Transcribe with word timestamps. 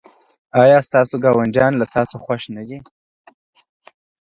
ایا 0.61 0.79
ستاسو 0.87 1.15
ګاونډیان 1.23 1.73
له 1.77 1.85
تاسو 1.95 2.15
خوښ 2.23 2.41
نه 2.55 2.63
دي؟ 2.67 2.77